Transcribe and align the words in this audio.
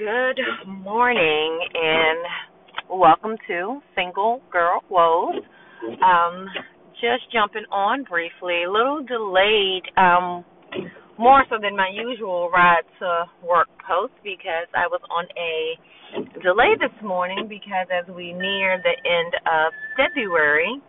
Good 0.00 0.40
morning 0.66 1.60
and 1.74 2.24
welcome 2.88 3.36
to 3.48 3.80
Single 3.94 4.40
Girl 4.50 4.80
Woes. 4.88 5.44
Um, 6.00 6.46
just 6.94 7.30
jumping 7.30 7.68
on 7.70 8.04
briefly, 8.04 8.64
a 8.64 8.72
little 8.72 9.04
delayed, 9.04 9.84
um, 10.00 10.42
more 11.18 11.44
so 11.50 11.56
than 11.60 11.76
my 11.76 11.92
usual 11.92 12.48
ride 12.48 12.88
to 13.00 13.26
work 13.46 13.68
post 13.86 14.14
because 14.24 14.72
I 14.72 14.88
was 14.88 15.04
on 15.12 15.28
a 15.36 16.40
delay 16.40 16.80
this 16.80 16.96
morning 17.04 17.44
because 17.46 17.84
as 17.92 18.08
we 18.08 18.32
near 18.32 18.80
the 18.80 18.96
end 19.04 19.36
of 19.44 19.68
February, 20.00 20.80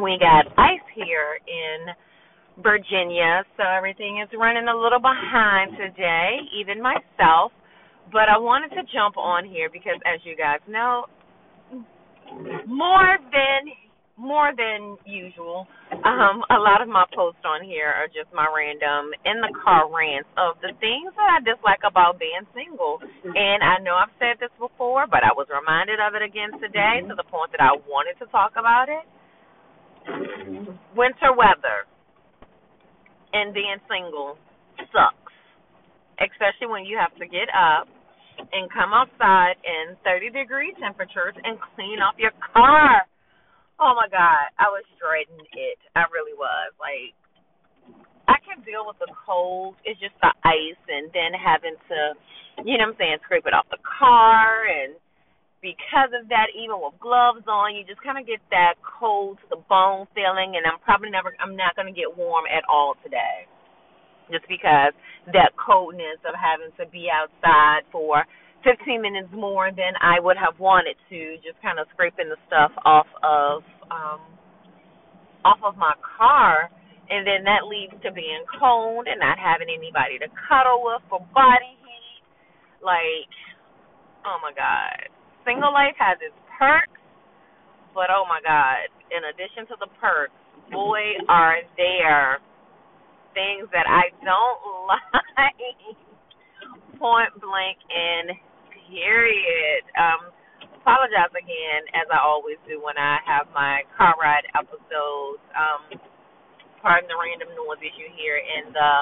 we 0.00 0.16
got 0.16 0.48
ice 0.56 0.88
here 0.94 1.36
in 1.44 1.92
Virginia, 2.62 3.44
so 3.58 3.64
everything 3.68 4.24
is 4.24 4.32
running 4.32 4.64
a 4.68 4.74
little 4.74 5.00
behind 5.00 5.76
today, 5.76 6.40
even 6.58 6.80
myself. 6.80 7.52
But 8.12 8.28
I 8.28 8.38
wanted 8.38 8.70
to 8.76 8.82
jump 8.92 9.16
on 9.16 9.44
here 9.44 9.68
because, 9.72 9.98
as 10.06 10.20
you 10.24 10.36
guys 10.36 10.60
know, 10.68 11.06
more 12.66 13.18
than 13.30 13.72
more 14.16 14.54
than 14.54 14.94
usual, 15.02 15.66
um, 15.90 16.46
a 16.46 16.58
lot 16.62 16.78
of 16.78 16.86
my 16.86 17.02
posts 17.18 17.42
on 17.42 17.66
here 17.66 17.90
are 17.90 18.06
just 18.06 18.30
my 18.30 18.46
random 18.46 19.10
in 19.26 19.42
the 19.42 19.50
car 19.58 19.90
rants 19.90 20.30
of 20.38 20.54
the 20.62 20.70
things 20.78 21.10
that 21.18 21.28
I 21.34 21.42
dislike 21.42 21.82
about 21.82 22.22
being 22.22 22.46
single. 22.54 23.02
And 23.26 23.58
I 23.66 23.82
know 23.82 23.98
I've 23.98 24.14
said 24.22 24.38
this 24.38 24.54
before, 24.54 25.10
but 25.10 25.26
I 25.26 25.34
was 25.34 25.50
reminded 25.50 25.98
of 25.98 26.14
it 26.14 26.22
again 26.22 26.54
today 26.62 27.02
to 27.02 27.14
the 27.18 27.26
point 27.26 27.50
that 27.58 27.62
I 27.62 27.74
wanted 27.90 28.14
to 28.22 28.30
talk 28.30 28.54
about 28.54 28.86
it. 28.86 29.02
Winter 30.94 31.34
weather 31.34 31.90
and 33.34 33.50
being 33.50 33.82
single 33.90 34.38
sucks, 34.94 35.34
especially 36.22 36.70
when 36.70 36.86
you 36.86 36.94
have 37.02 37.10
to 37.18 37.26
get 37.26 37.50
up 37.50 37.90
and 38.38 38.70
come 38.70 38.94
outside 38.94 39.58
in 39.62 39.96
30 40.02 40.30
degree 40.30 40.74
temperatures 40.80 41.34
and 41.42 41.58
clean 41.74 41.98
off 42.00 42.14
your 42.18 42.34
car. 42.52 43.06
Oh 43.78 43.94
my 43.98 44.06
God, 44.10 44.50
I 44.58 44.70
was 44.70 44.86
dreading 44.98 45.42
it. 45.42 45.78
I 45.98 46.06
really 46.14 46.34
was. 46.34 46.70
Like, 46.78 47.14
I 48.30 48.38
can 48.46 48.62
deal 48.62 48.86
with 48.86 48.98
the 49.02 49.10
cold. 49.26 49.74
It's 49.84 49.98
just 49.98 50.14
the 50.22 50.30
ice 50.46 50.82
and 50.88 51.10
then 51.10 51.34
having 51.34 51.74
to, 51.90 51.98
you 52.62 52.78
know 52.78 52.90
what 52.90 52.94
I'm 52.94 52.98
saying, 52.98 53.18
scrape 53.26 53.46
it 53.46 53.54
off 53.54 53.66
the 53.70 53.82
car. 53.82 54.66
And 54.66 54.94
because 55.58 56.14
of 56.14 56.30
that, 56.30 56.54
even 56.54 56.78
with 56.78 56.94
gloves 57.02 57.44
on, 57.50 57.74
you 57.74 57.82
just 57.82 58.02
kind 58.02 58.16
of 58.16 58.26
get 58.26 58.40
that 58.54 58.78
cold 58.82 59.42
to 59.42 59.46
the 59.50 59.62
bone 59.66 60.06
feeling. 60.14 60.54
And 60.54 60.64
I'm 60.64 60.78
probably 60.86 61.10
never, 61.10 61.34
I'm 61.42 61.58
not 61.58 61.74
going 61.74 61.90
to 61.90 61.96
get 61.96 62.14
warm 62.14 62.46
at 62.46 62.62
all 62.70 62.94
today 63.02 63.50
just 64.30 64.46
because 64.48 64.92
that 65.32 65.52
coldness 65.56 66.20
of 66.24 66.34
having 66.36 66.72
to 66.80 66.84
be 66.90 67.08
outside 67.08 67.84
for 67.92 68.24
15 68.64 69.02
minutes 69.02 69.28
more 69.32 69.68
than 69.70 69.92
I 70.00 70.20
would 70.20 70.40
have 70.40 70.56
wanted 70.58 70.96
to, 71.12 71.36
just 71.44 71.60
kind 71.60 71.78
of 71.78 71.86
scraping 71.92 72.32
the 72.32 72.40
stuff 72.48 72.72
off 72.84 73.08
of 73.22 73.60
um 73.92 74.20
off 75.44 75.60
of 75.60 75.76
my 75.76 75.92
car, 76.00 76.72
and 77.12 77.28
then 77.28 77.44
that 77.44 77.68
leads 77.68 77.92
to 78.00 78.08
being 78.12 78.40
cold 78.56 79.04
and 79.04 79.20
not 79.20 79.36
having 79.36 79.68
anybody 79.68 80.16
to 80.16 80.28
cuddle 80.48 80.80
with 80.80 81.04
for 81.12 81.20
body 81.36 81.76
heat. 81.84 82.24
Like, 82.80 83.32
oh 84.24 84.40
my 84.40 84.56
God, 84.56 85.12
single 85.44 85.72
life 85.72 85.96
has 86.00 86.16
its 86.24 86.36
perks, 86.56 86.96
but 87.92 88.08
oh 88.08 88.24
my 88.24 88.40
God, 88.40 88.88
in 89.12 89.28
addition 89.28 89.68
to 89.68 89.76
the 89.76 89.92
perks, 90.00 90.32
boy, 90.72 91.20
are 91.28 91.60
there 91.76 92.40
things 93.34 93.68
that 93.74 93.86
I 93.90 94.10
don't 94.24 94.62
like. 94.88 95.98
Point 96.98 97.34
blank 97.42 97.78
and 97.90 98.38
period. 98.88 99.82
Um, 99.98 100.30
apologize 100.80 101.34
again, 101.34 101.82
as 101.94 102.06
I 102.10 102.22
always 102.22 102.56
do 102.68 102.80
when 102.80 102.96
I 102.96 103.18
have 103.26 103.50
my 103.54 103.82
car 103.98 104.14
ride 104.20 104.46
episodes. 104.56 105.42
Um, 105.52 106.00
pardon 106.82 107.08
the 107.10 107.18
random 107.18 107.52
noises 107.56 107.92
you 107.98 108.08
hear 108.16 108.38
in 108.40 108.72
the 108.72 108.92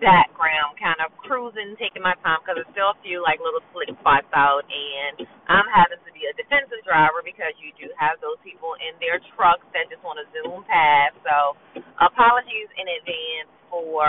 background, 0.00 0.76
kind 0.78 1.00
of 1.02 1.10
cruising, 1.24 1.74
taking 1.80 2.04
my 2.04 2.14
time 2.22 2.40
because 2.44 2.60
there's 2.60 2.72
still 2.76 2.92
a 2.94 2.98
few 3.02 3.24
like 3.24 3.40
little 3.42 3.62
slick 3.74 3.90
spots 4.00 4.28
out, 4.36 4.64
and 4.68 5.26
I'm 5.50 5.68
having 5.72 6.00
to 6.04 6.12
be 6.14 6.28
a 6.30 6.34
defensive 6.36 6.82
driver 6.86 7.24
because 7.24 7.56
you 7.58 7.72
do 7.80 7.90
have 7.98 8.20
those 8.22 8.38
people 8.44 8.76
in 8.80 8.94
their 9.02 9.18
trucks 9.34 9.64
that 9.74 9.90
just 9.90 10.02
want 10.06 10.20
to 10.22 10.26
zoom 10.32 10.62
past. 10.68 11.16
So 11.26 11.56
apologies 12.00 12.70
in 12.78 12.86
advance 12.86 13.50
for 13.72 14.06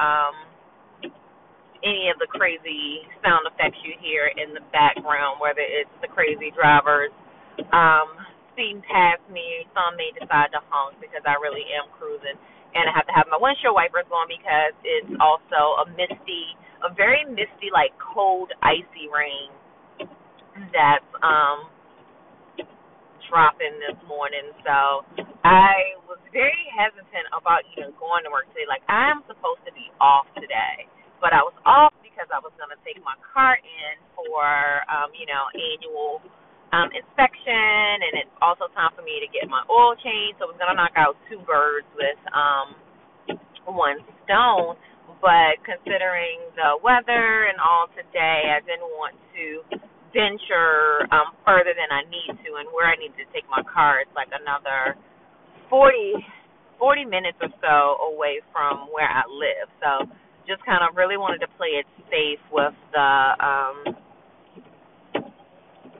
um, 0.00 0.36
any 1.84 2.08
of 2.12 2.16
the 2.22 2.30
crazy 2.30 3.04
sound 3.20 3.44
effects 3.50 3.80
you 3.84 3.98
hear 4.00 4.30
in 4.32 4.54
the 4.54 4.64
background, 4.72 5.42
whether 5.42 5.64
it's 5.64 5.92
the 6.00 6.08
crazy 6.08 6.54
drivers. 6.54 7.12
Um, 7.74 8.16
speeding 8.54 8.84
past 8.86 9.24
me, 9.32 9.66
some 9.74 9.96
may 9.98 10.12
decide 10.16 10.54
to 10.54 10.62
honk 10.70 10.96
because 11.02 11.24
I 11.26 11.36
really 11.42 11.66
am 11.76 11.90
cruising 11.98 12.38
and 12.74 12.90
I 12.90 12.92
have 12.94 13.06
to 13.06 13.14
have 13.14 13.26
my 13.30 13.38
windshield 13.38 13.74
wipers 13.74 14.06
on 14.10 14.26
because 14.26 14.74
it's 14.82 15.12
also 15.22 15.80
a 15.82 15.86
misty, 15.94 16.58
a 16.82 16.90
very 16.92 17.24
misty, 17.26 17.70
like 17.72 17.94
cold, 17.98 18.50
icy 18.62 19.06
rain 19.10 19.50
that's 20.74 21.06
um 21.22 21.70
dropping 23.30 23.74
this 23.82 23.98
morning. 24.06 24.52
So 24.62 25.02
I 25.42 25.98
was 26.06 26.20
very 26.30 26.66
hesitant 26.74 27.26
about 27.34 27.66
even 27.74 27.94
going 27.98 28.22
to 28.26 28.30
work 28.30 28.46
today. 28.52 28.68
Like 28.68 28.84
I'm 28.90 29.24
supposed 29.26 29.64
to 29.66 29.72
be 29.74 29.90
off 29.98 30.28
today, 30.38 30.86
but 31.18 31.34
I 31.34 31.42
was 31.42 31.56
off 31.66 31.94
because 32.04 32.28
I 32.30 32.38
was 32.42 32.54
gonna 32.60 32.78
take 32.86 33.00
my 33.02 33.16
car 33.34 33.58
in 33.58 33.94
for 34.14 34.44
um, 34.90 35.10
you 35.16 35.26
know, 35.26 35.50
annual 35.54 36.22
um, 36.74 36.90
inspection, 36.90 38.02
and 38.02 38.26
it's 38.26 38.34
also 38.42 38.66
time 38.74 38.90
for 38.98 39.06
me 39.06 39.22
to 39.22 39.30
get 39.30 39.46
my 39.46 39.62
oil 39.70 39.94
change. 40.02 40.34
So 40.42 40.46
I 40.46 40.48
was 40.50 40.58
gonna 40.58 40.74
knock 40.74 40.98
out 40.98 41.14
two 41.30 41.38
birds 41.46 41.86
with 41.94 42.18
um, 42.34 42.74
one 43.70 44.02
stone. 44.26 44.74
But 45.22 45.62
considering 45.64 46.52
the 46.58 46.76
weather 46.82 47.48
and 47.48 47.56
all 47.62 47.88
today, 47.94 48.52
I 48.52 48.60
didn't 48.60 48.90
want 48.98 49.16
to 49.38 49.46
venture 50.12 51.06
um, 51.14 51.32
further 51.46 51.72
than 51.72 51.88
I 51.94 52.04
need 52.10 52.34
to, 52.44 52.50
and 52.60 52.68
where 52.74 52.90
I 52.90 52.96
need 52.98 53.14
to 53.16 53.24
take 53.32 53.46
my 53.48 53.62
car, 53.64 54.02
it's 54.04 54.12
like 54.18 54.28
another 54.34 54.98
forty 55.70 56.18
forty 56.78 57.04
minutes 57.06 57.38
or 57.40 57.48
so 57.62 58.04
away 58.12 58.42
from 58.52 58.90
where 58.92 59.08
I 59.08 59.24
live. 59.30 59.68
So 59.80 59.90
just 60.44 60.60
kind 60.68 60.84
of 60.84 60.96
really 60.96 61.16
wanted 61.16 61.40
to 61.40 61.50
play 61.56 61.80
it 61.80 61.86
safe 62.12 62.42
with 62.52 62.76
the 62.92 63.10
um 63.40 63.96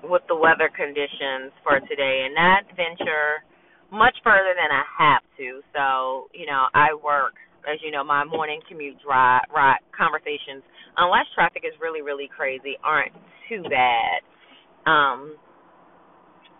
with 0.08 0.22
the 0.28 0.36
weather 0.36 0.70
conditions 0.70 1.52
for 1.62 1.80
today 1.88 2.26
and 2.26 2.34
not 2.34 2.64
venture 2.76 3.44
much 3.92 4.16
further 4.24 4.54
than 4.56 4.70
I 4.70 4.84
have 4.98 5.22
to. 5.38 5.60
So, 5.72 6.28
you 6.34 6.46
know, 6.46 6.66
I 6.74 6.94
work, 6.94 7.34
as 7.68 7.78
you 7.84 7.90
know, 7.90 8.04
my 8.04 8.24
morning 8.24 8.60
commute 8.68 8.96
drive, 9.04 9.42
right, 9.54 9.80
conversations, 9.96 10.62
unless 10.96 11.26
traffic 11.34 11.62
is 11.66 11.74
really, 11.80 12.02
really 12.02 12.28
crazy, 12.28 12.76
aren't 12.82 13.14
too 13.48 13.62
bad. 13.68 14.20
Um, 14.86 15.36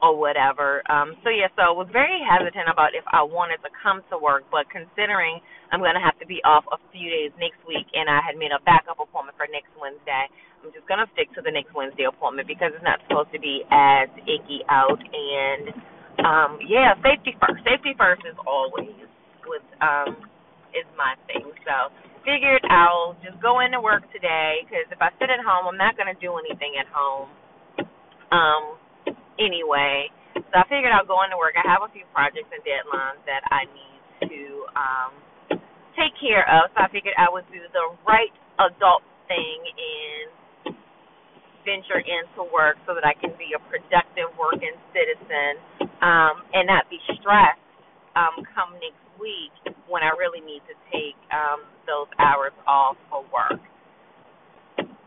or 0.05 0.13
whatever. 0.21 0.85
Um, 0.93 1.17
so 1.25 1.33
yeah, 1.33 1.49
so 1.57 1.65
I 1.65 1.73
was 1.73 1.89
very 1.89 2.21
hesitant 2.21 2.69
about 2.69 2.93
if 2.93 3.05
I 3.09 3.25
wanted 3.25 3.65
to 3.65 3.73
come 3.81 4.05
to 4.13 4.21
work, 4.21 4.45
but 4.53 4.69
considering 4.69 5.41
I'm 5.73 5.81
gonna 5.81 6.03
have 6.03 6.21
to 6.21 6.29
be 6.29 6.45
off 6.45 6.69
a 6.69 6.79
few 6.93 7.09
days 7.09 7.33
next 7.41 7.61
week 7.65 7.89
and 7.97 8.13
I 8.13 8.21
had 8.21 8.37
made 8.37 8.53
a 8.53 8.61
backup 8.69 9.01
appointment 9.01 9.41
for 9.41 9.49
next 9.49 9.73
Wednesday, 9.81 10.29
I'm 10.65 10.73
just 10.73 10.89
gonna 10.89 11.07
stick 11.13 11.29
to 11.37 11.43
the 11.45 11.53
next 11.53 11.77
Wednesday 11.77 12.09
appointment 12.09 12.49
because 12.49 12.73
it's 12.75 12.85
not 12.85 12.99
supposed 13.07 13.31
to 13.37 13.41
be 13.41 13.63
as 13.71 14.09
icky 14.25 14.65
out 14.73 14.97
and 14.99 15.65
um 16.25 16.59
yeah, 16.65 16.97
safety 17.05 17.37
first. 17.39 17.61
Safety 17.69 17.93
first 18.01 18.25
is 18.25 18.37
always 18.49 18.97
with 19.47 19.67
um 19.85 20.17
is 20.73 20.89
my 20.97 21.15
thing. 21.29 21.45
So 21.69 21.93
figured 22.25 22.65
I'll 22.73 23.15
just 23.23 23.37
go 23.45 23.61
into 23.61 23.79
work 23.85 24.09
today 24.11 24.65
because 24.65 24.89
if 24.89 24.99
I 25.05 25.13
sit 25.21 25.29
at 25.31 25.45
home, 25.45 25.69
I'm 25.69 25.79
not 25.79 26.01
gonna 26.01 26.17
do 26.19 26.35
anything 26.41 26.81
at 26.81 26.89
home. 26.89 27.29
Um 28.33 28.65
anyway. 29.39 30.09
So 30.35 30.55
I 30.57 30.65
figured 30.69 30.93
I'll 30.95 31.09
go 31.09 31.23
into 31.25 31.39
work. 31.39 31.55
I 31.61 31.67
have 31.69 31.85
a 31.85 31.93
few 31.93 32.05
projects 32.15 32.51
and 32.53 32.63
deadlines 32.65 33.21
that 33.29 33.45
I 33.53 33.69
need 33.71 34.01
to 34.33 34.43
um 34.75 35.13
take 35.97 36.15
care 36.21 36.45
of. 36.51 36.73
So 36.75 36.83
I 36.85 36.89
figured 36.91 37.15
I 37.19 37.29
would 37.31 37.47
do 37.53 37.63
the 37.73 37.87
right 38.09 38.33
adult 38.61 39.05
thing 39.29 39.59
and 39.67 40.14
venture 41.65 42.01
into 42.01 42.47
work 42.53 42.77
so 42.87 42.95
that 42.95 43.05
I 43.05 43.17
can 43.19 43.33
be 43.41 43.57
a 43.57 43.61
productive 43.69 44.31
working 44.39 44.77
citizen 44.93 45.59
um, 46.05 46.45
and 46.53 46.69
not 46.69 46.89
be 46.93 47.01
stressed 47.19 47.61
um, 48.15 48.45
come 48.55 48.77
next 48.79 49.03
week 49.19 49.53
when 49.89 50.05
I 50.05 50.15
really 50.15 50.41
need 50.45 50.63
to 50.71 50.77
take 50.93 51.19
um, 51.33 51.65
those 51.89 52.09
hours 52.21 52.55
off 52.69 52.97
for 53.11 53.25
work 53.33 53.61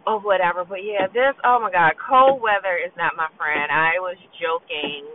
or 0.05 0.19
whatever. 0.19 0.65
But 0.65 0.83
yeah, 0.83 1.07
this 1.07 1.35
oh 1.45 1.59
my 1.61 1.71
god, 1.71 1.93
cold 1.99 2.41
weather 2.41 2.75
is 2.79 2.91
not 2.97 3.13
my 3.15 3.27
friend. 3.37 3.71
I 3.71 3.99
was 3.99 4.17
joking. 4.39 5.07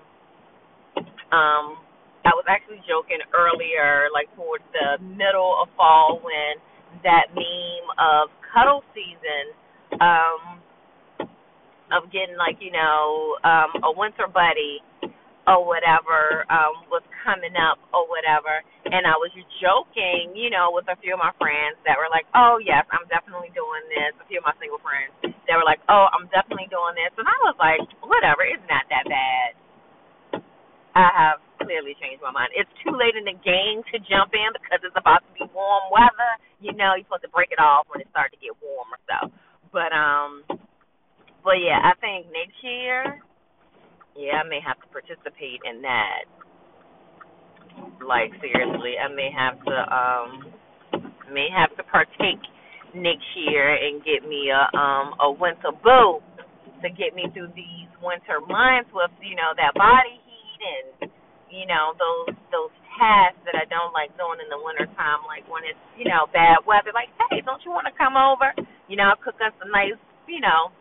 Um, 1.33 1.81
I 2.23 2.37
was 2.39 2.47
actually 2.47 2.79
joking 2.87 3.19
earlier, 3.35 4.07
like 4.15 4.31
towards 4.37 4.65
the 4.71 5.03
middle 5.03 5.59
of 5.59 5.69
fall 5.77 6.21
when 6.23 6.61
that 7.03 7.33
meme 7.35 7.89
of 7.99 8.31
cuddle 8.53 8.85
season 8.95 9.57
um 10.01 10.62
of 11.95 12.11
getting 12.11 12.37
like 12.41 12.59
you 12.61 12.73
know 12.73 13.37
um 13.45 13.71
a 13.85 13.93
winter 13.93 14.27
buddy 14.27 14.81
or 15.47 15.67
whatever 15.67 16.47
um 16.51 16.87
was 16.91 17.03
coming 17.25 17.55
up 17.59 17.79
or 17.95 18.07
whatever 18.09 18.63
and 18.93 19.07
I 19.07 19.15
was 19.17 19.31
joking, 19.63 20.35
you 20.35 20.51
know, 20.51 20.75
with 20.75 20.91
a 20.91 20.99
few 20.99 21.15
of 21.15 21.23
my 21.23 21.31
friends 21.39 21.79
that 21.87 21.95
were 21.97 22.11
like, 22.11 22.27
Oh 22.35 22.59
yes, 22.59 22.83
I'm 22.91 23.07
definitely 23.07 23.55
doing 23.55 23.85
this 23.89 24.13
a 24.19 24.27
few 24.27 24.43
of 24.43 24.47
my 24.47 24.55
single 24.59 24.83
friends 24.83 25.15
that 25.23 25.55
were 25.55 25.67
like, 25.67 25.79
Oh, 25.87 26.11
I'm 26.11 26.27
definitely 26.35 26.67
doing 26.69 26.99
this 26.99 27.15
and 27.15 27.27
I 27.27 27.39
was 27.47 27.57
like, 27.63 27.83
Whatever, 28.03 28.43
it's 28.45 28.65
not 28.67 28.85
that 28.91 29.07
bad. 29.07 29.51
I 30.93 31.09
have 31.09 31.41
clearly 31.63 31.97
changed 32.03 32.21
my 32.21 32.35
mind. 32.35 32.53
It's 32.53 32.69
too 32.85 32.93
late 32.93 33.17
in 33.17 33.25
the 33.25 33.39
game 33.41 33.81
to 33.95 33.97
jump 34.05 34.35
in 34.37 34.51
because 34.53 34.83
it's 34.85 34.99
about 34.99 35.25
to 35.25 35.31
be 35.33 35.47
warm 35.57 35.89
weather. 35.89 36.33
You 36.61 36.77
know, 36.77 36.99
you're 36.99 37.07
supposed 37.09 37.25
to 37.25 37.33
break 37.33 37.49
it 37.49 37.63
off 37.63 37.89
when 37.89 38.03
it 38.05 38.11
starts 38.13 38.37
to 38.37 38.41
get 38.43 38.53
warmer 38.61 39.01
so. 39.09 39.31
But 39.73 39.95
um 39.95 40.45
but 41.45 41.59
yeah, 41.61 41.79
I 41.83 41.95
think 42.01 42.27
next 42.33 42.57
year 42.63 43.21
yeah, 44.17 44.45
I 44.45 44.49
may 44.49 44.61
have 44.65 44.81
to 44.81 44.89
participate 44.93 45.61
in 45.65 45.83
that. 45.83 46.27
Like 48.05 48.33
seriously, 48.41 48.99
I 49.01 49.09
may 49.09 49.31
have 49.33 49.57
to 49.65 49.77
um 49.89 50.31
may 51.33 51.49
have 51.49 51.73
to 51.79 51.85
partake 51.89 52.43
next 52.95 53.27
year 53.37 53.73
and 53.73 54.05
get 54.05 54.29
me 54.29 54.53
a 54.53 54.65
um 54.77 55.15
a 55.21 55.31
winter 55.33 55.73
boot 55.73 56.21
to 56.83 56.89
get 56.93 57.15
me 57.15 57.31
through 57.33 57.55
these 57.57 57.89
winter 58.03 58.43
months 58.45 58.91
with, 58.93 59.13
you 59.23 59.37
know, 59.39 59.55
that 59.57 59.73
body 59.79 60.19
heat 60.27 60.61
and 60.63 61.11
you 61.49 61.65
know, 61.69 61.95
those 61.97 62.37
those 62.53 62.75
tasks 62.99 63.41
that 63.49 63.57
I 63.57 63.65
don't 63.71 63.95
like 63.97 64.13
doing 64.21 64.43
in 64.43 64.51
the 64.53 64.61
winter 64.61 64.87
time, 64.99 65.25
like 65.25 65.47
when 65.49 65.65
it's, 65.65 65.81
you 65.97 66.05
know, 66.05 66.29
bad 66.35 66.63
weather, 66.69 66.93
like, 66.93 67.09
hey, 67.31 67.41
don't 67.47 67.63
you 67.65 67.73
wanna 67.73 67.95
come 67.97 68.19
over? 68.19 68.53
You 68.91 68.97
know, 69.01 69.15
cook 69.25 69.41
us 69.41 69.55
a 69.65 69.69
nice, 69.71 69.97
you 70.29 70.41
know, 70.43 70.75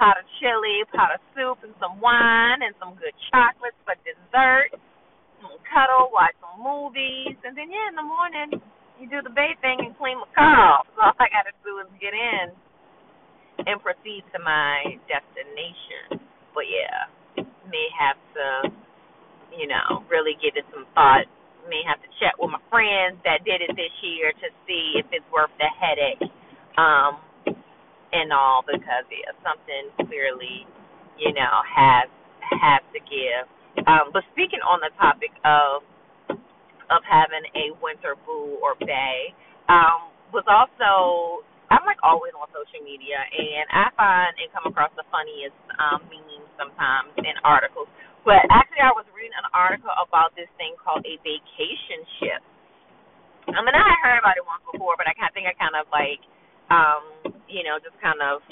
pot 0.00 0.16
of 0.16 0.24
chili, 0.40 0.80
pot 0.96 1.12
of 1.12 1.20
soup, 1.36 1.60
and 1.60 1.76
some 1.76 2.00
wine, 2.00 2.64
and 2.64 2.72
some 2.80 2.96
good 2.96 3.12
chocolates 3.28 3.76
for 3.84 3.92
dessert. 4.00 4.72
Cuddle, 5.68 6.10
watch 6.12 6.34
some 6.40 6.60
movies, 6.64 7.36
and 7.44 7.54
then 7.54 7.68
yeah, 7.70 7.92
in 7.92 7.96
the 7.96 8.04
morning 8.04 8.58
you 9.00 9.08
do 9.08 9.24
the 9.24 9.32
bae 9.32 9.56
thing 9.64 9.80
and 9.80 9.96
clean 9.96 10.20
my 10.20 10.28
car. 10.36 10.84
So 10.96 11.00
all 11.04 11.16
I 11.16 11.28
gotta 11.32 11.56
do 11.64 11.80
is 11.80 11.88
get 12.00 12.12
in 12.12 12.52
and 13.64 13.80
proceed 13.80 14.24
to 14.36 14.38
my 14.44 15.00
destination. 15.08 16.20
But 16.52 16.66
yeah, 16.68 17.44
may 17.68 17.88
have 17.96 18.20
to, 18.36 18.46
you 19.56 19.68
know, 19.68 20.04
really 20.10 20.36
give 20.40 20.56
it 20.56 20.66
some 20.74 20.84
thought. 20.92 21.28
May 21.68 21.80
have 21.86 22.00
to 22.02 22.10
check 22.20 22.36
with 22.40 22.50
my 22.52 22.62
friends 22.68 23.20
that 23.24 23.44
did 23.46 23.62
it 23.64 23.72
this 23.76 23.94
year 24.04 24.32
to 24.32 24.48
see 24.66 25.00
if 25.00 25.06
it's 25.12 25.26
worth 25.32 25.52
the 25.60 25.70
headache. 25.70 26.24
Um, 26.76 27.20
and 28.12 28.32
all 28.32 28.62
because 28.66 29.06
yeah, 29.10 29.32
something 29.42 29.90
clearly, 30.06 30.66
you 31.18 31.32
know, 31.34 31.54
has 31.66 32.08
has 32.50 32.82
to 32.94 33.00
give. 33.06 33.44
Um, 33.86 34.10
but 34.12 34.26
speaking 34.34 34.60
on 34.66 34.82
the 34.82 34.90
topic 34.98 35.30
of 35.46 35.86
of 36.90 37.00
having 37.06 37.46
a 37.54 37.70
winter 37.78 38.18
boo 38.26 38.58
or 38.58 38.74
bae, 38.82 39.30
um, 39.70 40.10
was 40.34 40.46
also 40.50 41.42
I'm 41.70 41.86
like 41.86 42.02
always 42.02 42.34
on 42.34 42.50
social 42.50 42.82
media 42.82 43.22
and 43.22 43.66
I 43.70 43.94
find 43.94 44.34
and 44.42 44.50
come 44.50 44.66
across 44.66 44.90
the 44.98 45.06
funniest 45.14 45.54
um 45.78 46.02
memes 46.10 46.50
sometimes 46.58 47.14
in 47.22 47.34
articles. 47.46 47.86
But 48.26 48.42
actually 48.50 48.82
I 48.82 48.90
was 48.92 49.06
reading 49.14 49.34
an 49.38 49.48
article 49.54 49.94
about 50.02 50.34
this 50.34 50.50
thing 50.58 50.74
called 50.82 51.06
a 51.06 51.14
vacation 51.22 52.02
ship. 52.18 52.42
I 53.54 53.62
mean 53.62 53.74
I 53.74 53.82
had 53.86 53.98
heard 54.02 54.18
about 54.18 54.34
it 54.34 54.44
once 54.46 54.66
before, 54.66 54.98
but 54.98 55.06
I 55.06 55.14
kinda 55.14 55.30
think 55.30 55.46
I 55.46 55.54
kind 55.54 55.78
of 55.78 55.86
like 55.94 56.18
um, 56.70 57.02
you 57.50 57.66
know, 57.66 57.78
just 57.82 57.98
kind 58.00 58.22
of 58.22 58.42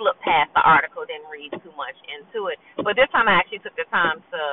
flip 0.00 0.16
past 0.24 0.50
the 0.56 0.64
article, 0.64 1.04
didn't 1.04 1.28
read 1.30 1.52
too 1.60 1.74
much 1.76 1.96
into 2.08 2.48
it. 2.48 2.58
But 2.80 2.96
this 2.96 3.10
time 3.12 3.28
I 3.28 3.38
actually 3.40 3.60
took 3.62 3.76
the 3.76 3.88
time 3.92 4.24
to 4.32 4.44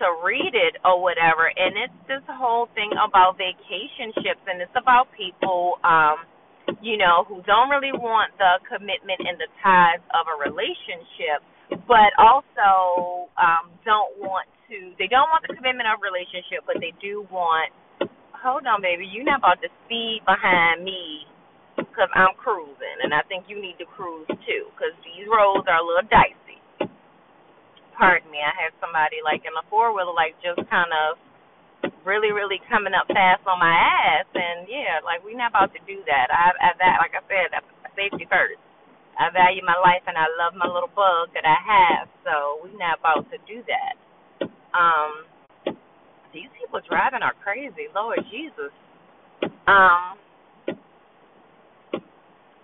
to 0.00 0.06
read 0.24 0.54
it 0.54 0.76
or 0.84 1.00
whatever 1.02 1.46
and 1.48 1.78
it's 1.78 2.00
this 2.08 2.24
whole 2.28 2.68
thing 2.74 2.90
about 2.98 3.38
vacation 3.38 4.10
ships 4.22 4.42
and 4.46 4.60
it's 4.60 4.74
about 4.76 5.06
people 5.14 5.78
um 5.84 6.26
you 6.82 6.98
know 6.98 7.24
who 7.28 7.40
don't 7.46 7.70
really 7.70 7.94
want 7.94 8.32
the 8.38 8.58
commitment 8.66 9.22
and 9.22 9.38
the 9.38 9.48
ties 9.62 10.02
of 10.12 10.26
a 10.28 10.36
relationship 10.42 11.40
but 11.86 12.10
also 12.18 13.30
um 13.38 13.70
don't 13.86 14.18
want 14.18 14.48
to 14.68 14.92
they 14.98 15.06
don't 15.06 15.30
want 15.30 15.46
the 15.46 15.54
commitment 15.54 15.86
of 15.86 16.00
a 16.00 16.04
relationship 16.04 16.66
but 16.66 16.76
they 16.82 16.92
do 17.00 17.24
want 17.30 17.70
hold 18.44 18.66
on, 18.68 18.82
baby. 18.82 19.08
You're 19.08 19.24
not 19.24 19.40
about 19.40 19.62
to 19.64 19.70
speed 19.86 20.22
behind 20.28 20.84
me 20.84 21.24
because 21.76 22.10
I'm 22.14 22.34
cruising, 22.38 22.98
and 23.02 23.14
I 23.14 23.22
think 23.26 23.46
you 23.48 23.60
need 23.60 23.78
to 23.82 23.88
cruise 23.88 24.28
too 24.28 24.64
because 24.74 24.94
these 25.02 25.26
roads 25.26 25.66
are 25.66 25.80
a 25.80 25.86
little 25.86 26.06
dicey. 26.10 26.58
Pardon 27.94 28.30
me. 28.30 28.42
I 28.42 28.54
had 28.54 28.74
somebody 28.82 29.22
like 29.22 29.46
in 29.46 29.54
a 29.54 29.64
four 29.70 29.94
wheeler, 29.94 30.14
like 30.14 30.34
just 30.42 30.60
kind 30.70 30.90
of 30.90 31.18
really, 32.06 32.32
really 32.34 32.60
coming 32.68 32.94
up 32.94 33.06
fast 33.08 33.46
on 33.46 33.58
my 33.58 33.74
ass, 33.74 34.28
and 34.34 34.66
yeah, 34.68 35.00
like 35.04 35.22
we're 35.22 35.38
not 35.38 35.54
about 35.54 35.72
to 35.74 35.82
do 35.86 36.02
that. 36.06 36.28
I, 36.30 36.52
I 36.58 36.68
that, 36.78 36.98
like 37.02 37.14
I 37.14 37.22
said, 37.26 37.50
safety 37.96 38.26
first. 38.28 38.60
I 39.14 39.30
value 39.30 39.62
my 39.62 39.78
life 39.78 40.02
and 40.10 40.18
I 40.18 40.26
love 40.42 40.58
my 40.58 40.66
little 40.66 40.90
bug 40.90 41.30
that 41.38 41.46
I 41.46 41.54
have, 41.54 42.10
so 42.26 42.58
we're 42.66 42.74
not 42.74 42.98
about 42.98 43.30
to 43.30 43.38
do 43.46 43.62
that. 43.70 43.94
Um, 44.74 45.30
these 46.34 46.50
people 46.58 46.82
driving 46.82 47.22
are 47.22 47.34
crazy. 47.46 47.86
Lord 47.94 48.18
Jesus. 48.30 48.74
Um, 49.70 50.18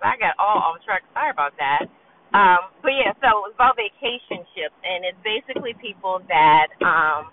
I 0.03 0.17
got 0.19 0.35
all 0.41 0.59
off 0.59 0.83
track. 0.85 1.05
Sorry 1.15 1.31
about 1.31 1.55
that. 1.61 1.87
Um, 2.33 2.71
but 2.83 2.95
yeah, 2.95 3.13
so 3.19 3.49
it's 3.51 3.57
about 3.59 3.75
vacation 3.75 4.47
ships, 4.55 4.77
and 4.87 5.03
it's 5.03 5.19
basically 5.27 5.75
people 5.83 6.23
that, 6.31 6.71
um, 6.85 7.31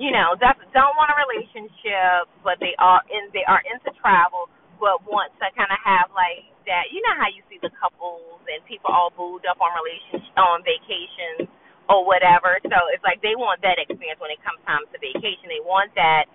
you 0.00 0.10
know, 0.10 0.34
that 0.42 0.58
don't 0.74 0.94
want 0.98 1.10
a 1.14 1.16
relationship, 1.28 2.26
but 2.42 2.58
they 2.58 2.74
are 2.82 3.02
in, 3.10 3.30
they 3.30 3.46
are 3.46 3.62
into 3.62 3.94
travel, 4.02 4.50
but 4.82 5.02
want 5.06 5.30
to 5.38 5.46
kind 5.54 5.70
of 5.70 5.78
have 5.80 6.10
like 6.12 6.44
that. 6.66 6.90
You 6.90 7.00
know 7.06 7.14
how 7.14 7.30
you 7.30 7.46
see 7.46 7.62
the 7.62 7.70
couples 7.78 8.42
and 8.50 8.58
people 8.66 8.90
all 8.90 9.14
booed 9.14 9.46
up 9.46 9.62
on 9.62 9.70
relationship 9.78 10.34
on 10.36 10.66
vacations 10.66 11.46
or 11.88 12.02
whatever. 12.02 12.58
So 12.66 12.76
it's 12.90 13.04
like 13.06 13.22
they 13.22 13.36
want 13.38 13.62
that 13.62 13.78
experience 13.78 14.18
when 14.18 14.32
it 14.34 14.40
comes 14.42 14.60
time 14.66 14.82
to 14.90 14.98
vacation. 14.98 15.46
They 15.46 15.62
want 15.62 15.92
that, 15.94 16.26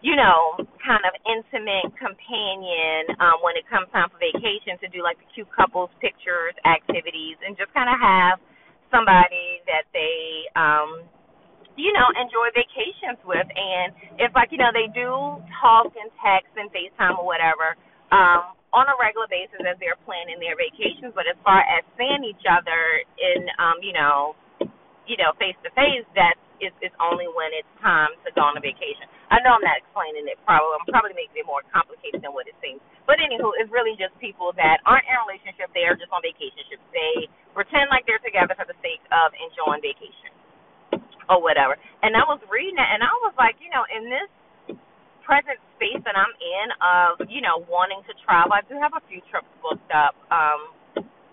you 0.00 0.14
know, 0.14 0.62
kind 0.78 1.02
of 1.02 1.12
intimate 1.26 1.90
companion 1.98 3.18
um, 3.18 3.42
when 3.42 3.58
it 3.58 3.66
comes 3.66 3.90
time 3.90 4.06
for 4.14 4.18
vacation 4.22 4.78
to 4.78 4.86
do 4.94 5.02
like 5.02 5.18
the 5.18 5.28
cute 5.34 5.50
couples 5.50 5.90
pictures, 5.98 6.54
activities, 6.62 7.34
and 7.42 7.58
just 7.58 7.74
kind 7.74 7.90
of 7.90 7.98
have 7.98 8.38
somebody 8.94 9.58
that 9.66 9.90
they, 9.90 10.46
um, 10.54 11.02
you 11.74 11.90
know, 11.90 12.06
enjoy 12.14 12.46
vacations 12.54 13.18
with. 13.26 13.46
And 13.46 14.22
it's 14.22 14.34
like, 14.38 14.54
you 14.54 14.58
know, 14.62 14.70
they 14.70 14.86
do 14.94 15.42
talk 15.58 15.90
and 15.90 16.10
text 16.22 16.54
and 16.54 16.70
FaceTime 16.70 17.18
or 17.18 17.26
whatever. 17.26 17.74
Um, 18.14 18.54
on 18.68 18.84
a 18.84 18.96
regular 19.00 19.26
basis 19.32 19.64
as 19.64 19.80
they're 19.80 19.98
planning 20.04 20.36
their 20.36 20.52
vacations, 20.52 21.16
but 21.16 21.24
as 21.24 21.36
far 21.40 21.64
as 21.64 21.80
seeing 21.96 22.20
each 22.20 22.44
other 22.44 23.00
in 23.16 23.48
um, 23.56 23.80
you 23.80 23.96
know, 23.96 24.36
you 25.08 25.16
know, 25.16 25.32
face 25.40 25.56
to 25.64 25.72
face, 25.72 26.04
that 26.14 26.36
is 26.60 26.72
it's 26.82 26.94
only 26.98 27.26
when 27.30 27.50
it's 27.54 27.68
time 27.82 28.12
to 28.26 28.28
go 28.34 28.42
on 28.44 28.58
a 28.58 28.62
vacation. 28.62 29.06
I 29.30 29.40
know 29.44 29.56
I'm 29.56 29.64
not 29.64 29.78
explaining 29.78 30.24
it 30.26 30.40
probably. 30.44 30.74
I'm 30.78 30.88
probably 30.88 31.14
making 31.14 31.42
it 31.42 31.48
more 31.48 31.62
complicated 31.68 32.24
than 32.24 32.32
what 32.32 32.48
it 32.48 32.56
seems. 32.64 32.80
But 33.04 33.20
anywho, 33.20 33.56
it's 33.60 33.70
really 33.72 33.96
just 33.96 34.16
people 34.20 34.52
that 34.56 34.80
aren't 34.88 35.04
in 35.08 35.14
a 35.16 35.22
relationship. 35.28 35.72
They 35.76 35.84
are 35.84 35.96
just 35.96 36.12
on 36.12 36.24
vacation. 36.24 36.64
They 36.92 37.28
pretend 37.52 37.92
like 37.92 38.04
they're 38.08 38.22
together 38.22 38.56
for 38.56 38.64
the 38.68 38.76
sake 38.80 39.02
of 39.12 39.32
enjoying 39.36 39.80
vacation 39.84 40.32
or 41.28 41.44
whatever. 41.44 41.76
And 42.00 42.16
I 42.16 42.24
was 42.24 42.40
reading 42.48 42.80
it, 42.80 42.88
and 42.88 43.04
I 43.04 43.12
was 43.24 43.36
like, 43.36 43.60
you 43.60 43.68
know, 43.68 43.84
in 43.92 44.08
this 44.08 44.30
present 45.28 45.60
space 45.76 46.00
that 46.08 46.16
I'm 46.16 46.32
in 46.40 46.66
of, 46.80 47.28
you 47.28 47.44
know, 47.44 47.60
wanting 47.68 48.00
to 48.08 48.16
travel, 48.24 48.56
I 48.56 48.64
do 48.64 48.80
have 48.80 48.96
a 48.96 49.04
few 49.12 49.20
trips 49.28 49.48
booked 49.60 49.92
up. 49.92 50.16
Um, 50.32 50.72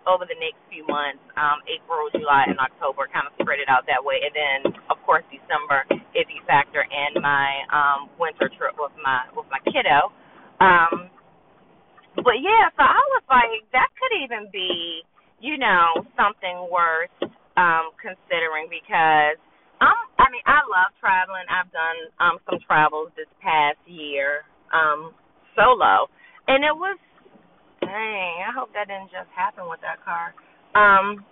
over 0.06 0.26
the 0.26 0.38
next 0.38 0.62
few 0.70 0.86
months, 0.88 1.22
um, 1.38 1.62
April, 1.66 2.10
July, 2.14 2.46
and 2.48 2.58
October, 2.62 3.10
kind 3.10 3.26
of 3.26 3.34
spread 3.42 3.60
it 3.60 3.70
out 3.70 3.86
that 3.90 4.02
way. 4.02 4.22
And 4.22 4.34
then, 4.34 4.60
of 4.90 4.98
course, 5.06 5.26
December, 5.34 5.86
if 6.14 6.30
you 6.30 6.42
factor 6.46 6.86
in 6.86 7.22
my 7.22 7.66
um, 7.74 8.10
winter 8.18 8.50
trip 8.54 8.78
with 8.78 8.94
my 9.02 9.26
with 9.36 9.50
my 9.50 9.62
kiddo. 9.66 10.14
Um, 10.62 11.10
but 12.24 12.40
yeah, 12.40 12.72
so 12.80 12.84
I 12.86 13.02
was 13.20 13.26
like, 13.28 13.68
that 13.76 13.92
could 14.00 14.14
even 14.24 14.48
be, 14.54 15.04
you 15.44 15.60
know, 15.60 16.06
something 16.16 16.72
worth 16.72 17.12
um, 17.60 17.92
considering 18.00 18.72
because 18.72 19.36
um, 19.84 20.08
I 20.16 20.32
mean, 20.32 20.46
I 20.48 20.64
love 20.72 20.96
traveling. 21.04 21.44
I've 21.52 21.72
done 21.76 22.00
um, 22.24 22.36
some 22.48 22.60
travels 22.64 23.12
this 23.20 23.30
past 23.44 23.80
year 23.84 24.48
um, 24.72 25.12
solo, 25.52 26.08
and 26.48 26.64
it 26.64 26.72
was 26.76 26.96
Dang, 27.96 28.44
I 28.44 28.52
hope 28.52 28.76
that 28.76 28.92
didn't 28.92 29.08
just 29.08 29.32
happen 29.32 29.72
with 29.72 29.80
that 29.80 30.04
car. 30.04 30.36
Um, 30.76 31.24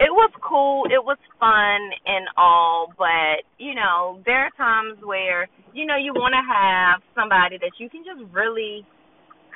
it 0.00 0.08
was 0.08 0.32
cool. 0.40 0.88
It 0.88 1.04
was 1.04 1.20
fun 1.36 1.80
and 2.08 2.24
all, 2.40 2.88
but 2.96 3.44
you 3.60 3.76
know, 3.76 4.24
there 4.24 4.48
are 4.48 4.54
times 4.56 4.96
where 5.04 5.44
you 5.76 5.84
know 5.84 6.00
you 6.00 6.16
want 6.16 6.32
to 6.32 6.40
have 6.40 7.04
somebody 7.12 7.60
that 7.60 7.76
you 7.76 7.92
can 7.92 8.00
just 8.00 8.24
really 8.32 8.80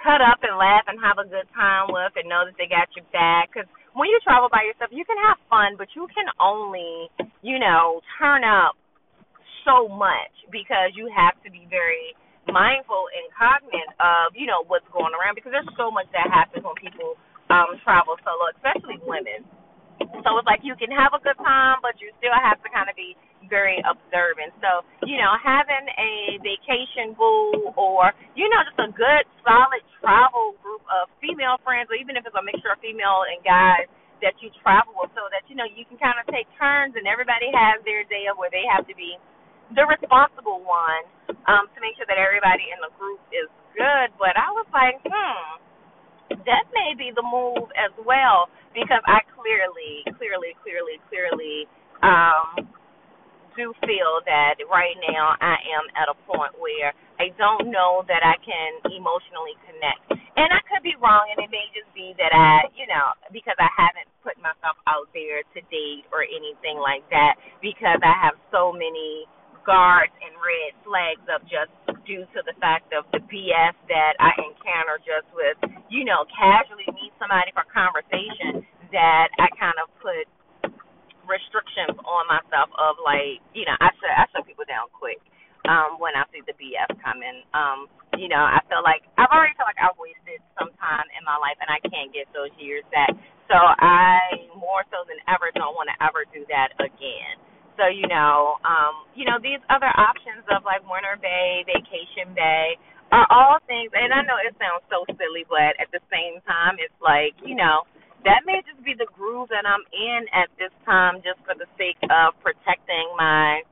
cut 0.04 0.20
up 0.20 0.44
and 0.44 0.52
laugh 0.60 0.84
and 0.84 1.00
have 1.00 1.16
a 1.16 1.24
good 1.24 1.48
time 1.56 1.88
with 1.88 2.12
and 2.20 2.28
know 2.28 2.44
that 2.44 2.60
they 2.60 2.68
got 2.68 2.92
your 2.92 3.08
back. 3.08 3.48
Because 3.48 3.70
when 3.96 4.12
you 4.12 4.20
travel 4.20 4.52
by 4.52 4.68
yourself, 4.68 4.92
you 4.92 5.08
can 5.08 5.16
have 5.24 5.40
fun, 5.48 5.80
but 5.80 5.88
you 5.96 6.04
can 6.12 6.28
only, 6.36 7.08
you 7.40 7.56
know, 7.56 8.04
turn 8.20 8.44
up 8.44 8.76
so 9.64 9.88
much 9.88 10.34
because 10.52 10.92
you 10.92 11.08
have 11.08 11.40
to 11.40 11.48
be 11.48 11.64
very 11.72 12.12
mindful 12.50 13.06
and 13.14 13.24
cognizant 13.34 13.90
of, 14.02 14.34
you 14.34 14.50
know, 14.50 14.66
what's 14.66 14.86
going 14.90 15.14
around 15.14 15.38
because 15.38 15.54
there's 15.54 15.68
so 15.78 15.90
much 15.90 16.10
that 16.10 16.26
happens 16.30 16.64
when 16.66 16.74
people 16.78 17.14
um 17.50 17.76
travel 17.84 18.16
solo, 18.24 18.50
especially 18.56 18.98
women. 19.06 19.46
So 20.26 20.38
it's 20.38 20.48
like 20.48 20.66
you 20.66 20.74
can 20.74 20.90
have 20.90 21.14
a 21.14 21.22
good 21.22 21.38
time, 21.38 21.78
but 21.82 21.98
you 22.02 22.10
still 22.18 22.34
have 22.34 22.58
to 22.62 22.68
kind 22.70 22.90
of 22.90 22.96
be 22.98 23.14
very 23.46 23.78
observant. 23.86 24.54
So, 24.62 24.82
you 25.06 25.18
know, 25.18 25.30
having 25.38 25.86
a 25.98 26.38
vacation 26.42 27.14
boo 27.14 27.74
or, 27.74 28.10
you 28.34 28.46
know, 28.50 28.60
just 28.66 28.78
a 28.82 28.90
good, 28.90 29.24
solid 29.46 29.82
travel 30.02 30.58
group 30.62 30.82
of 30.90 31.10
female 31.22 31.58
friends, 31.62 31.90
or 31.90 31.98
even 31.98 32.18
if 32.18 32.26
it's 32.26 32.34
a 32.34 32.42
mixture 32.42 32.74
of 32.74 32.78
female 32.82 33.26
and 33.30 33.42
guys 33.42 33.86
that 34.22 34.38
you 34.38 34.50
travel 34.62 34.94
with, 34.94 35.10
so 35.18 35.26
that, 35.34 35.42
you 35.50 35.58
know, 35.58 35.66
you 35.66 35.82
can 35.86 35.98
kind 35.98 36.14
of 36.18 36.26
take 36.30 36.46
turns 36.54 36.94
and 36.94 37.10
everybody 37.10 37.50
has 37.50 37.82
their 37.82 38.06
day 38.06 38.30
of 38.30 38.38
where 38.38 38.50
they 38.50 38.62
have 38.70 38.86
to 38.86 38.94
be 38.94 39.18
the 39.74 39.84
responsible 39.88 40.62
one 40.64 41.04
um, 41.48 41.68
to 41.72 41.78
make 41.80 41.96
sure 41.96 42.08
that 42.08 42.20
everybody 42.20 42.70
in 42.72 42.78
the 42.84 42.92
group 42.96 43.20
is 43.32 43.48
good. 43.76 44.08
But 44.20 44.36
I 44.36 44.48
was 44.52 44.68
like, 44.72 45.00
hmm, 45.04 45.48
that 46.44 46.64
may 46.72 46.96
be 46.96 47.12
the 47.12 47.24
move 47.24 47.68
as 47.76 47.92
well 48.04 48.48
because 48.72 49.02
I 49.04 49.20
clearly, 49.36 50.04
clearly, 50.16 50.56
clearly, 50.64 50.96
clearly 51.08 51.68
um, 52.04 52.68
do 53.56 53.72
feel 53.84 54.24
that 54.24 54.56
right 54.68 54.96
now 55.08 55.36
I 55.40 55.56
am 55.76 55.84
at 55.96 56.08
a 56.08 56.16
point 56.24 56.56
where 56.56 56.92
I 57.20 57.30
don't 57.36 57.70
know 57.70 58.02
that 58.08 58.24
I 58.24 58.36
can 58.40 58.70
emotionally 58.90 59.56
connect. 59.68 60.02
And 60.32 60.48
I 60.48 60.64
could 60.66 60.80
be 60.80 60.96
wrong, 60.96 61.28
and 61.28 61.44
it 61.44 61.52
may 61.52 61.68
just 61.76 61.92
be 61.92 62.16
that 62.16 62.32
I, 62.32 62.64
you 62.72 62.88
know, 62.88 63.12
because 63.30 63.54
I 63.60 63.68
haven't 63.76 64.08
put 64.24 64.40
myself 64.40 64.80
out 64.88 65.12
there 65.12 65.44
to 65.44 65.60
date 65.68 66.08
or 66.08 66.24
anything 66.24 66.80
like 66.80 67.04
that, 67.12 67.36
because 67.60 68.00
I 68.00 68.16
have 68.24 68.40
so 68.48 68.72
many 68.72 69.28
guards 69.64 70.12
and 70.22 70.34
red 70.38 70.72
flags 70.86 71.24
up 71.30 71.42
just 71.48 71.72
due 72.06 72.26
to 72.34 72.40
the 72.46 72.54
fact 72.60 72.90
of 72.94 73.06
the 73.14 73.22
BS 73.30 73.74
that 73.88 74.14
I 74.20 74.34
encounter 74.42 74.98
just 75.02 75.28
with, 75.34 75.58
you 75.90 76.04
know, 76.04 76.26
casually 76.30 76.86
meet 76.94 77.14
somebody 77.18 77.50
for 77.54 77.64
conversation 77.70 78.66
that 78.92 79.30
I 79.38 79.48
kind 79.58 79.78
of 79.82 79.88
put 80.02 80.26
restrictions 81.26 81.96
on 82.04 82.24
myself 82.28 82.70
of 82.76 83.00
like, 83.02 83.40
you 83.56 83.64
know, 83.66 83.76
I 83.80 83.90
shut 83.98 84.12
I 84.12 84.24
shut 84.30 84.44
people 84.46 84.68
down 84.68 84.92
quick 84.92 85.18
um 85.66 85.98
when 85.98 86.14
I 86.14 86.26
see 86.30 86.44
the 86.44 86.54
BS 86.58 86.92
coming. 87.00 87.42
Um, 87.56 87.88
you 88.18 88.28
know, 88.28 88.42
I 88.42 88.60
feel 88.68 88.84
like 88.84 89.06
I've 89.18 89.32
already 89.32 89.56
felt 89.56 89.70
like 89.70 89.80
I've 89.80 89.98
wasted 89.98 90.42
some 90.58 90.70
time 90.78 91.08
in 91.16 91.22
my 91.24 91.38
life 91.40 91.58
and 91.62 91.70
I 91.72 91.80
can't 91.88 92.12
get 92.12 92.28
those 92.36 92.52
years 92.60 92.84
back. 92.92 93.10
So 93.48 93.56
I 93.58 94.46
more 94.58 94.84
so 94.92 95.06
than 95.08 95.18
ever 95.30 95.50
don't 95.56 95.74
want 95.78 95.88
to 95.90 95.96
ever 96.04 96.26
do 96.30 96.44
that 96.52 96.76
again. 96.82 97.36
So 97.78 97.88
you 97.88 98.06
know, 98.08 98.60
um, 98.64 99.08
you 99.16 99.24
know 99.24 99.40
these 99.40 99.62
other 99.72 99.90
options 99.96 100.44
of 100.52 100.64
like 100.64 100.84
Winter 100.84 101.16
Bae, 101.20 101.64
Vacation 101.66 102.34
Bae 102.36 102.76
are 103.12 103.28
all 103.28 103.60
things. 103.68 103.92
And 103.92 104.12
I 104.12 104.24
know 104.24 104.36
it 104.40 104.56
sounds 104.56 104.84
so 104.88 105.04
silly, 105.16 105.44
but 105.48 105.76
at 105.80 105.92
the 105.92 106.00
same 106.12 106.40
time, 106.44 106.76
it's 106.80 106.96
like 107.00 107.36
you 107.44 107.56
know 107.56 107.84
that 108.24 108.46
may 108.46 108.62
just 108.64 108.80
be 108.84 108.94
the 108.94 109.08
groove 109.12 109.50
that 109.50 109.66
I'm 109.66 109.84
in 109.90 110.28
at 110.30 110.48
this 110.58 110.72
time, 110.86 111.24
just 111.26 111.40
for 111.42 111.54
the 111.58 111.68
sake 111.78 111.98
of 112.08 112.36
protecting 112.44 113.08
my 113.18 113.62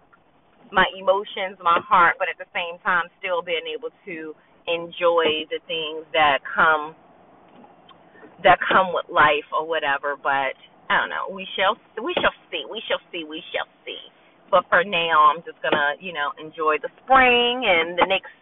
my 0.72 0.86
emotions, 0.96 1.58
my 1.62 1.82
heart, 1.82 2.16
but 2.18 2.30
at 2.30 2.38
the 2.38 2.48
same 2.54 2.78
time, 2.82 3.10
still 3.18 3.42
being 3.42 3.66
able 3.66 3.90
to 4.06 4.34
enjoy 4.66 5.46
the 5.50 5.58
things 5.66 6.06
that 6.14 6.38
come 6.46 6.94
that 8.42 8.58
come 8.66 8.94
with 8.94 9.06
life 9.12 9.46
or 9.52 9.66
whatever. 9.66 10.16
But 10.16 10.56
I 10.90 10.98
don't 10.98 11.14
know. 11.14 11.30
We 11.30 11.46
shall 11.54 11.78
we 12.02 12.10
shall 12.18 12.34
see. 12.50 12.66
We 12.66 12.82
shall 12.90 12.98
see. 13.14 13.22
We 13.22 13.38
shall 13.54 13.70
see. 13.86 14.02
But 14.50 14.66
for 14.66 14.82
now, 14.82 15.30
I'm 15.30 15.38
just 15.46 15.62
gonna 15.62 15.94
you 16.02 16.10
know 16.10 16.34
enjoy 16.42 16.82
the 16.82 16.90
spring 17.06 17.62
and 17.62 17.94
the 17.94 18.10
next 18.10 18.34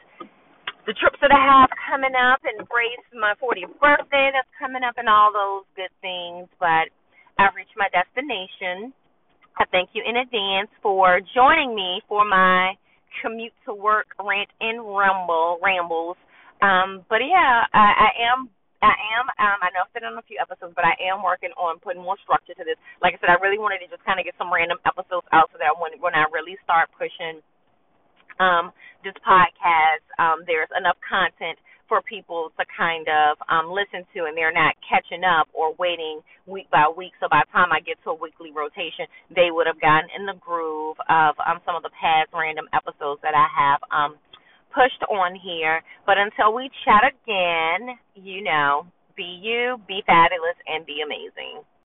the 0.89 0.97
trips 0.97 1.21
that 1.21 1.29
I 1.29 1.37
have 1.37 1.69
coming 1.85 2.17
up 2.17 2.41
and 2.49 2.65
embrace 2.65 3.05
my 3.13 3.37
40th 3.37 3.77
birthday 3.77 4.33
that's 4.33 4.49
coming 4.57 4.81
up 4.81 4.97
and 4.97 5.05
all 5.05 5.29
those 5.29 5.69
good 5.77 5.93
things. 6.01 6.49
But 6.57 6.89
I've 7.37 7.53
reached 7.53 7.77
my 7.77 7.93
destination. 7.93 8.97
I 9.61 9.69
thank 9.69 9.93
you 9.93 10.01
in 10.01 10.17
advance 10.17 10.73
for 10.81 11.21
joining 11.37 11.77
me 11.77 12.01
for 12.09 12.25
my 12.25 12.73
commute 13.21 13.53
to 13.69 13.77
work 13.77 14.17
rant 14.17 14.49
and 14.65 14.81
rumble 14.81 15.61
rambles. 15.61 16.17
Um, 16.65 17.05
but 17.13 17.21
yeah, 17.21 17.69
I, 17.77 18.09
I 18.09 18.11
am 18.33 18.49
I 18.83 18.95
am. 19.19 19.27
Um, 19.43 19.59
I 19.59 19.75
know 19.75 19.83
I've 19.83 19.93
said 19.93 20.07
it 20.07 20.11
on 20.13 20.19
a 20.19 20.27
few 20.31 20.39
episodes, 20.39 20.75
but 20.79 20.87
I 20.87 20.95
am 21.11 21.23
working 21.27 21.51
on 21.59 21.83
putting 21.83 22.03
more 22.03 22.19
structure 22.23 22.55
to 22.55 22.65
this. 22.65 22.79
Like 23.03 23.15
I 23.15 23.19
said, 23.19 23.31
I 23.35 23.43
really 23.43 23.59
wanted 23.59 23.83
to 23.83 23.91
just 23.91 24.05
kind 24.07 24.23
of 24.23 24.25
get 24.27 24.39
some 24.39 24.55
random 24.55 24.79
episodes 24.87 25.27
out 25.35 25.51
so 25.51 25.59
that 25.59 25.75
when 25.75 25.99
when 25.99 26.15
I 26.15 26.31
really 26.31 26.55
start 26.63 26.87
pushing 26.95 27.43
um, 28.39 28.71
this 29.03 29.19
podcast, 29.27 30.07
um, 30.23 30.47
there's 30.47 30.71
enough 30.79 30.99
content 31.03 31.59
for 31.89 32.05
people 32.05 32.53
to 32.61 32.65
kind 32.77 33.09
of 33.09 33.41
um, 33.49 33.73
listen 33.73 34.05
to, 34.13 34.29
and 34.29 34.37
they're 34.37 34.55
not 34.55 34.77
catching 34.85 35.25
up 35.25 35.49
or 35.57 35.73
waiting 35.81 36.21
week 36.47 36.69
by 36.71 36.85
week. 36.87 37.17
So 37.19 37.27
by 37.33 37.43
the 37.49 37.51
time 37.51 37.73
I 37.73 37.81
get 37.81 37.97
to 38.05 38.13
a 38.13 38.19
weekly 38.19 38.53
rotation, 38.53 39.09
they 39.33 39.49
would 39.51 39.67
have 39.67 39.81
gotten 39.81 40.13
in 40.13 40.29
the 40.29 40.37
groove 40.37 41.01
of 41.09 41.35
um, 41.41 41.65
some 41.65 41.75
of 41.75 41.83
the 41.83 41.91
past 41.97 42.31
random 42.37 42.69
episodes 42.77 43.25
that 43.25 43.33
I 43.35 43.49
have 43.49 43.81
um, 43.91 44.21
pushed 44.75 45.03
on 45.11 45.35
here. 45.35 45.83
But 46.07 46.17
until 46.19 46.55
we 46.55 46.71
chat 46.85 47.03
again, 47.05 47.99
you 48.15 48.43
know, 48.43 48.87
be 49.17 49.41
you, 49.43 49.81
be 49.89 50.03
fabulous, 50.07 50.57
and 50.67 50.87
be 50.87 51.03
amazing. 51.05 51.63